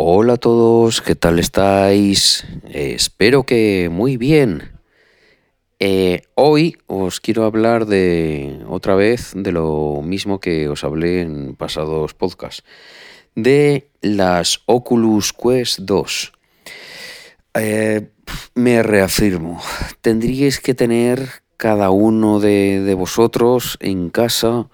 [0.00, 2.46] Hola a todos, ¿qué tal estáis?
[2.68, 4.70] Eh, espero que muy bien.
[5.80, 11.56] Eh, hoy os quiero hablar de otra vez de lo mismo que os hablé en
[11.56, 12.62] pasados podcasts,
[13.34, 16.32] de las Oculus Quest 2.
[17.54, 18.08] Eh,
[18.54, 19.60] me reafirmo,
[20.00, 24.68] tendríais que tener cada uno de, de vosotros en casa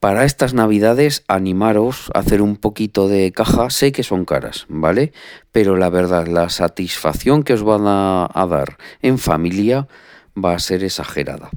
[0.00, 3.70] para estas navidades animaros a hacer un poquito de caja.
[3.70, 5.12] Sé que son caras, ¿vale?
[5.52, 9.88] Pero la verdad, la satisfacción que os van a, dar en familia
[10.36, 11.50] va a ser exagerada.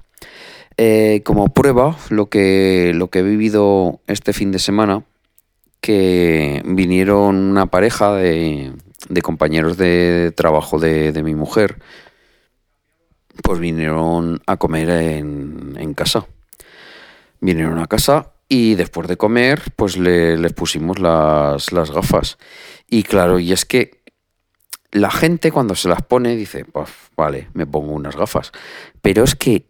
[0.77, 5.03] Eh, como prueba, lo que, lo que he vivido este fin de semana,
[5.80, 8.73] que vinieron una pareja de,
[9.21, 11.77] compañeros de trabajo de, mi mujer,
[13.44, 16.25] pues vinieron a comer en, en casa.
[17.39, 22.37] Vinieron a casa y después de comer, pues le, les pusimos las, las gafas.
[22.89, 24.01] Y claro, y es que
[24.91, 26.66] la gente cuando se las pone dice,
[27.16, 28.52] vale, me pongo unas gafas.
[29.02, 29.67] Pero es que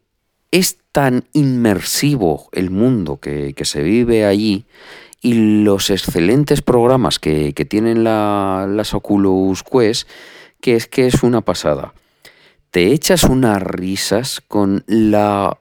[0.49, 4.65] es tan inmersivo el mundo que, se vive allí
[5.21, 10.09] y los excelentes programas que, tienen las Oculus Quest,
[10.59, 11.93] que es que es una pasada.
[12.71, 15.60] Te echas unas risas con la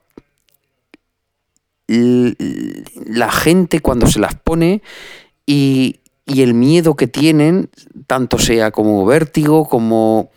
[1.91, 4.83] la gente cuando se las pone
[5.47, 5.97] y,
[6.27, 7.71] el miedo que tienen,
[8.07, 10.31] tanto sea como vértigo, como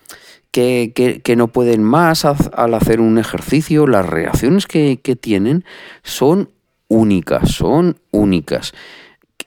[0.49, 5.65] que, no pueden más al hacer un ejercicio, las reacciones que, que tienen
[6.01, 6.49] son
[6.87, 8.73] únicas, son únicas.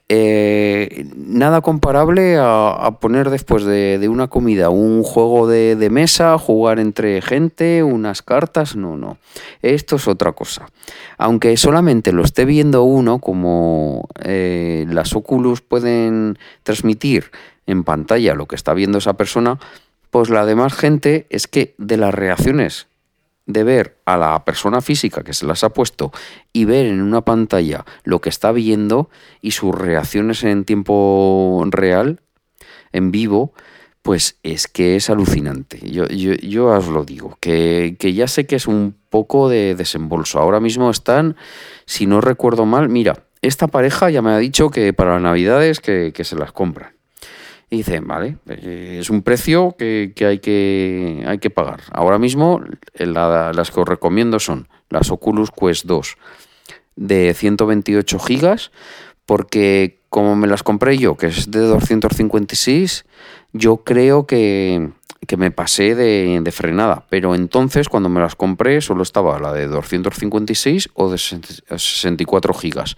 [0.08, 7.20] Eh, nada comparable a, poner después de, una comida un juego de, mesa, jugar entre
[7.22, 9.18] gente, unas cartas, no, no.
[9.62, 10.70] Esto es otra cosa.
[11.18, 17.32] Aunque solamente lo esté viendo uno, como eh, las Oculus pueden transmitir
[17.66, 19.58] en pantalla lo que está viendo esa persona,
[20.10, 22.86] pues la demás gente es que de las reacciones
[23.46, 26.12] de ver a la persona física que se las ha puesto
[26.52, 29.08] y ver en una pantalla lo que está viendo
[29.40, 32.20] y sus reacciones en tiempo real,
[32.92, 33.54] en vivo,
[34.02, 35.80] pues es que es alucinante.
[35.90, 40.38] Yo, yo, os lo digo, que, ya sé que es un poco de desembolso.
[40.38, 41.36] Ahora mismo están,
[41.86, 46.12] si no recuerdo mal, mira, esta pareja ya me ha dicho que para Navidades que,
[46.12, 46.95] que se las compran.
[47.68, 51.80] Y dicen, vale, eh, es un precio que, hay, que hay que pagar.
[51.90, 52.60] Ahora mismo
[52.94, 56.16] las que os recomiendo son las Oculus Quest 2
[56.94, 58.70] de 128 gigas,
[59.26, 63.04] porque como me las compré yo, que es de 256,
[63.52, 64.92] yo creo que,
[65.36, 67.04] me pasé de, de, frenada.
[67.10, 72.96] Pero entonces, cuando me las compré, solo estaba la de 256 o de 64 gigas.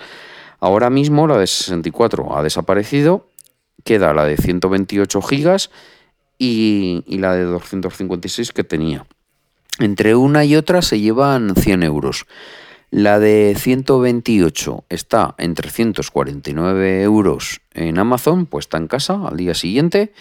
[0.60, 3.27] Ahora mismo la de 64 ha desaparecido
[3.88, 5.71] queda la de 128 gigas
[6.37, 9.06] y, la de 256 que tenía.
[9.78, 12.26] Entre una y otra se llevan 100 euros.
[12.91, 20.12] La de 128 está en 349 euros en Amazon, puesta en casa al día siguiente.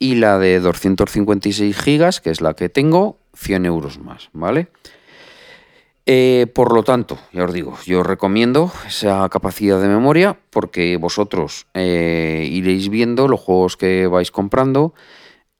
[0.00, 4.70] Y la de 256 gigas, que es la que tengo, 100 euros más, ¿vale?
[6.10, 10.96] Eh, por lo tanto, ya os digo, yo os recomiendo esa capacidad de memoria porque
[10.96, 14.94] vosotros eh, iréis viendo los juegos que vais comprando.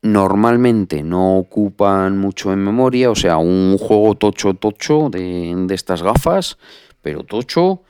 [0.01, 6.57] Normalmente no ocupan mucho en memoria, o sea, un juego tocho tocho de, estas gafas,
[7.03, 7.83] pero tocho,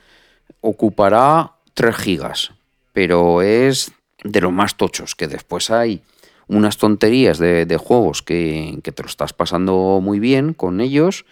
[0.61, 2.51] ocupará 3 gigas,
[2.93, 3.93] pero es
[4.25, 6.03] de los más tochos, que después hay
[6.49, 11.25] unas tonterías de, juegos que, que te lo estás pasando muy bien con ellos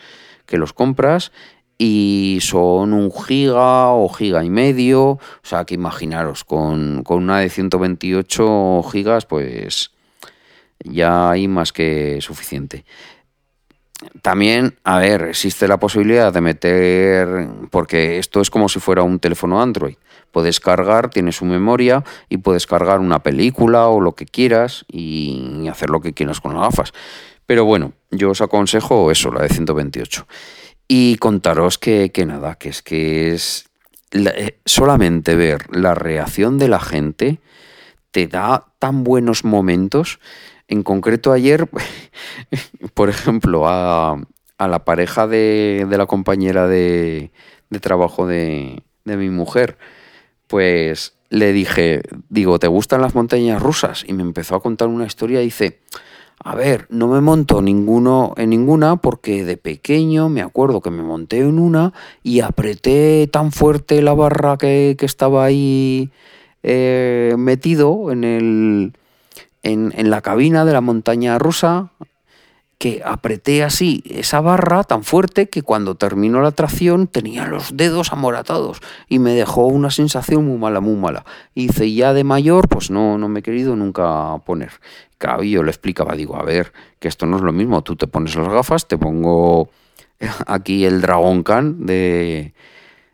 [0.46, 1.32] que los compras
[1.78, 5.02] y son un giga o giga y medio.
[5.02, 9.92] O sea, que imaginaros, con, una de 128 gigas, pues
[10.84, 12.84] ya hay más que suficiente.
[14.20, 19.18] También, a ver, existe la posibilidad de meter, porque esto es como si fuera un
[19.18, 19.96] teléfono Android.
[20.32, 25.66] Puedes cargar, tienes su memoria y puedes cargar una película o lo que quieras y
[25.68, 26.92] hacer lo que quieras con las gafas.
[27.46, 30.26] Pero bueno, yo os aconsejo eso, la de 128.
[30.88, 33.68] Y contaros que, nada, que es que es
[34.12, 37.40] eh, solamente ver la reacción de la gente
[38.10, 40.20] te da tan buenos momentos.
[40.68, 41.68] En concreto ayer,
[42.94, 44.18] por ejemplo, a,
[44.58, 47.30] la pareja de, la compañera de,
[47.80, 49.78] trabajo de, de mi mujer,
[50.46, 54.04] pues le dije, digo, ¿te gustan las montañas rusas?
[54.06, 55.80] Y me empezó a contar una historia y dice,
[56.44, 61.02] a ver, no me monto ninguno en ninguna porque de pequeño me acuerdo que me
[61.02, 61.92] monté en una
[62.22, 66.10] y apreté tan fuerte la barra que, estaba ahí
[66.62, 68.92] eh, metido en, el,
[69.62, 71.90] en, en la cabina de la montaña rusa
[72.78, 78.12] que apreté así esa barra tan fuerte que cuando terminó la tracción tenía los dedos
[78.12, 81.24] amoratados y me dejó una sensación muy mala, muy mala.
[81.54, 84.72] Hice ya de mayor, pues no, no me he querido nunca poner.
[85.16, 88.06] Claro, yo le explicaba, digo, a ver, que esto no es lo mismo, tú te
[88.06, 89.70] pones las gafas, te pongo
[90.46, 92.52] aquí el Dragon Khan de,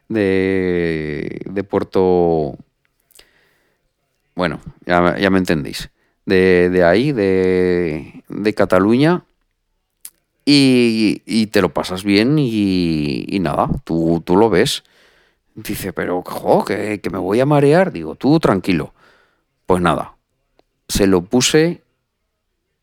[0.08, 2.56] de, de Puerto...
[4.34, 5.90] Bueno, ya, ya me entendéis.
[6.24, 9.24] De, de ahí, de, de Cataluña,
[10.44, 14.84] y, te lo pasas bien y, nada, tú, tú, lo ves.
[15.54, 17.92] Dice, pero jo, que, me voy a marear.
[17.92, 18.92] Digo, tú tranquilo.
[19.66, 20.16] Pues nada,
[20.88, 21.82] se lo puse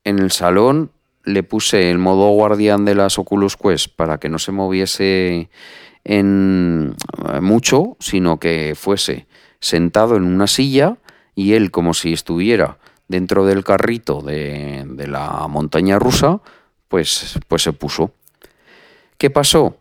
[0.03, 0.91] en el salón,
[1.23, 5.49] le puse el modo guardián de las Oculus Quest para que no se moviese
[6.05, 6.95] en
[7.27, 9.27] eh, mucho, sino que fuese
[9.59, 10.97] sentado en una silla
[11.35, 12.79] y él como si estuviera
[13.09, 16.41] dentro del carrito de, de la montaña rusa,
[16.89, 18.11] pues, pues se puso.
[19.17, 19.77] ¿Qué pasó?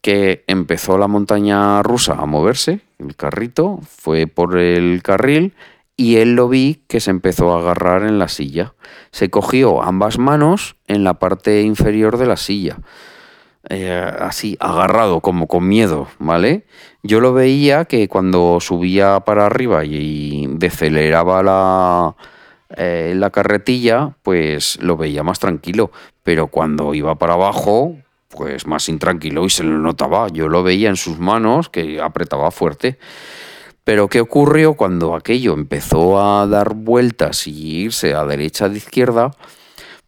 [0.00, 5.54] Que empezó la montaña rusa a moverse, el carrito fue por el carril
[5.96, 8.74] y él lo vi que se empezó a agarrar en la silla.
[9.10, 12.78] Se cogió ambas manos en la parte inferior de la silla.
[13.68, 16.66] Eh, así, agarrado, como con miedo, ¿vale?
[17.02, 22.16] Yo lo veía que cuando subía para arriba y deceleraba la,
[22.76, 25.90] eh, la carretilla, pues lo veía más tranquilo,
[26.26, 27.94] pero cuando iba para abajo,
[28.30, 30.26] pues más intranquilo y se lo notaba.
[30.26, 32.98] Yo lo veía en sus manos que apretaba fuerte.
[33.84, 39.30] Pero ¿qué ocurrió cuando aquello empezó a dar vueltas y irse a derecha de izquierda?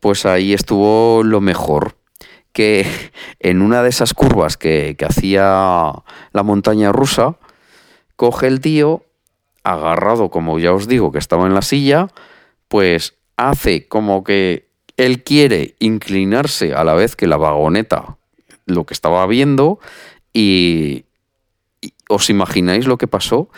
[0.00, 1.94] Pues ahí estuvo lo mejor,
[2.52, 2.84] que
[3.38, 5.92] en una de esas curvas que, que hacía
[6.32, 7.36] la montaña rusa,
[8.16, 9.04] coge el tío,
[9.62, 12.08] agarrado, como ya os digo, que estaba en la silla,
[12.66, 14.67] pues hace como que
[14.98, 18.18] él quiere inclinarse a la vez que la vagoneta
[18.66, 19.78] lo que estaba viendo
[20.34, 21.04] y,
[22.10, 23.48] os imagináis lo que pasó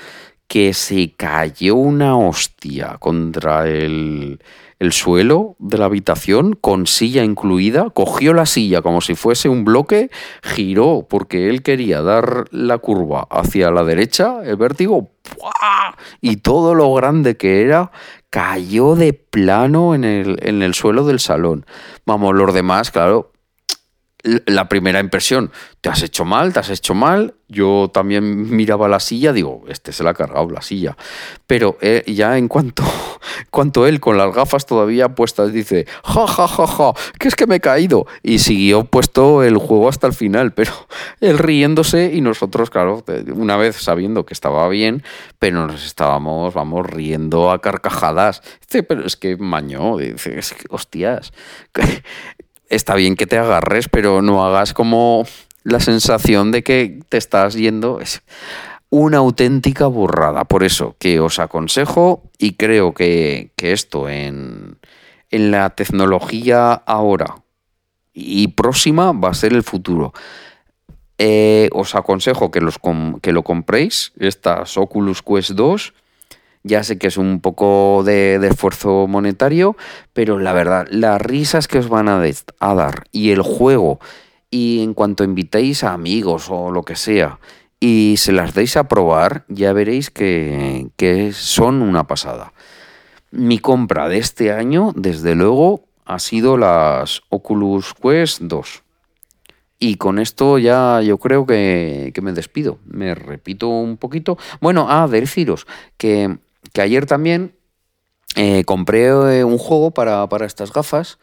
[0.46, 4.40] que se cayó una hostia contra el,
[4.80, 9.64] el suelo de la habitación con silla incluida, cogió la silla como si fuese un
[9.64, 10.10] bloque,
[10.42, 15.10] giró porque él quería dar la curva hacia la derecha, el vértigo,
[16.20, 17.92] y todo lo grande que era
[18.30, 21.66] cayó de plano en el, en el suelo del salón.
[22.06, 23.32] Vamos, los demás, claro,
[24.22, 25.50] la primera impresión,
[25.80, 27.34] te has hecho mal, te has hecho mal.
[27.48, 30.96] Yo también miraba la silla, digo, este se la ha cargado la silla.
[31.46, 32.84] Pero eh, ya en cuanto,
[33.50, 37.46] cuanto él con las gafas todavía puestas dice, ja, ja, ja, ja, que es que
[37.46, 38.06] me he caído.
[38.22, 40.72] Y siguió puesto el juego hasta el final, pero
[41.20, 43.02] él riéndose y nosotros, claro,
[43.34, 45.02] una vez sabiendo que estaba bien,
[45.38, 48.42] pero nos estábamos, vamos, riendo a carcajadas.
[48.60, 51.32] Dice, pero es que mañó, dice, es que, hostias
[52.70, 55.26] está bien que te agarres, pero no hagas como
[55.64, 58.00] la sensación de que te estás yendo.
[58.00, 58.22] Es
[58.88, 60.44] una auténtica burrada.
[60.44, 64.78] Por eso que os aconsejo y creo que, esto en,
[65.30, 67.36] la tecnología ahora
[68.12, 70.12] y próxima va a ser el futuro.
[71.18, 72.76] Eh, os aconsejo que, los
[73.20, 75.92] que lo compréis, estas Oculus Quest 2
[76.62, 79.76] ya sé que es un poco de, esfuerzo monetario,
[80.12, 82.22] pero la verdad, las risas que os van a,
[82.74, 84.00] dar y el juego,
[84.50, 87.38] y en cuanto invitéis a amigos o lo que sea,
[87.78, 92.52] y se las deis a probar, ya veréis que, que son una pasada.
[93.30, 98.82] Mi compra de este año, desde luego, ha sido las Oculus Quest 2.
[99.82, 102.78] Y con esto ya yo creo que, me despido.
[102.84, 104.36] Me repito un poquito.
[104.60, 106.36] Bueno, ah, deciros que
[106.72, 107.54] que ayer también
[108.36, 111.18] eh, compré eh, un juego para, estas gafas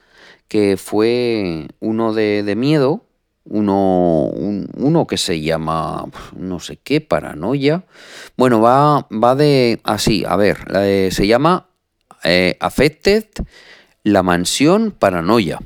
[0.47, 3.05] que fue uno de, miedo,
[3.43, 6.05] uno, uno que se llama
[6.37, 7.85] no sé qué, paranoia.
[8.37, 11.67] Bueno, va, va de así, a ver, se llama
[12.23, 13.25] eh, Affected,
[14.03, 15.59] la mansión paranoia,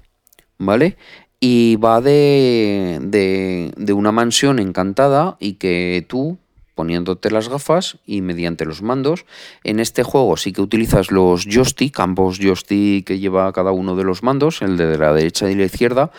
[0.57, 0.97] ¿vale?
[1.39, 6.37] Y va de, de, de una mansión encantada y que tú
[6.81, 9.25] poniéndote las gafas y mediante los mandos.
[9.63, 14.03] En este juego sí que utilizas los joystick, ambos joystick que lleva cada uno de
[14.03, 16.09] los mandos, el de la derecha y la izquierda,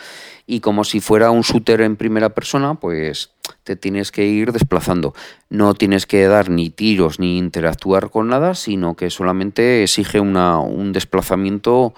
[0.47, 3.31] y como si fuera un shooter en primera persona, pues
[3.65, 5.13] te tienes que ir desplazando.
[5.49, 10.59] No tienes que dar ni tiros ni interactuar con nada, sino que solamente exige una,
[10.59, 11.93] un desplazamiento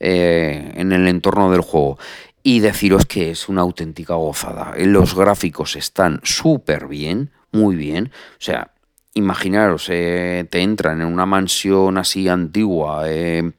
[0.00, 1.98] eh, en el entorno del juego.
[2.42, 4.74] Y deciros que es una auténtica gozada.
[4.76, 8.10] Los gráficos están súper bien, muy bien.
[8.32, 8.72] O sea,
[9.14, 13.52] imaginaros, eh, te entran en una mansión así antigua, eh,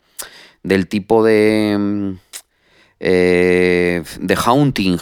[0.64, 1.78] del tipo de...
[1.80, 2.12] Mm,
[3.06, 4.98] eh, de Haunting,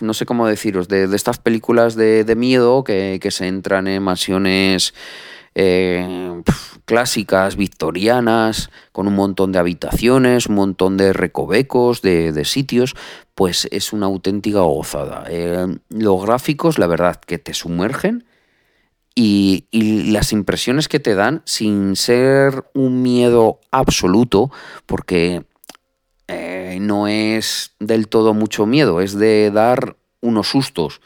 [0.00, 4.94] no sé cómo deciros, de, estas películas de, miedo que, se entran en mansiones
[6.84, 12.94] clásicas, victorianas, con un montón de habitaciones, un montón de recovecos, de, sitios,
[13.34, 15.24] pues es una auténtica gozada.
[15.88, 18.24] los gráficos, la verdad, que te sumergen
[19.14, 19.66] y,
[20.12, 24.50] las impresiones que te dan sin ser un miedo absoluto,
[24.86, 25.44] porque
[26.28, 31.00] eh, no es del todo mucho miedo, es de dar unos sustos.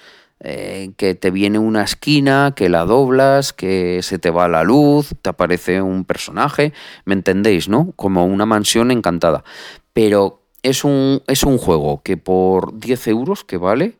[0.44, 5.10] Eh, que te viene una esquina, que la doblas, que se te va la luz,
[5.22, 6.72] te aparece un personaje,
[7.04, 7.92] ¿me entendéis, no?
[7.94, 9.44] Como una mansión encantada.
[9.92, 13.98] Pero es un, es un juego que por 10 euros que vale,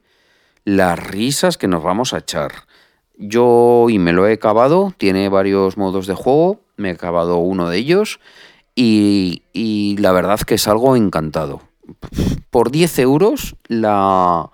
[0.64, 2.52] las risas que nos vamos a echar,
[3.16, 7.68] yo y me lo he acabado, tiene varios modos de juego, me he acabado uno
[7.68, 8.18] de ellos
[8.75, 11.62] y, la verdad que es algo encantado.
[12.50, 14.50] Por 10 euros la,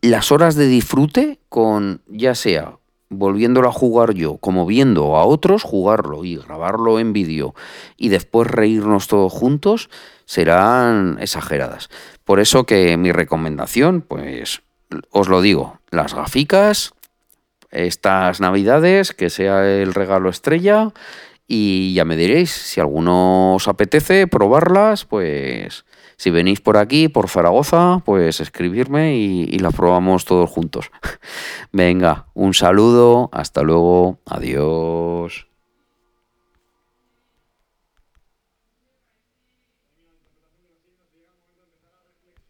[0.00, 2.78] las horas de disfrute con ya sea
[3.10, 7.54] volviéndolo a jugar yo, como viendo a otros jugarlo y grabarlo en vídeo
[7.96, 9.88] y después reírnos todos juntos,
[10.24, 11.88] serán exageradas.
[12.24, 14.62] Por eso que mi recomendación, pues
[15.10, 16.92] os lo digo, las gaficas,
[17.70, 20.92] estas navidades, que sea el regalo estrella.
[21.50, 25.86] Y ya me diréis, si alguno os apetece probarlas, pues
[26.18, 30.90] si venís por aquí, por Zaragoza, pues escribirme y, y las probamos todos juntos.
[31.72, 35.47] Venga, un saludo, hasta luego, adiós.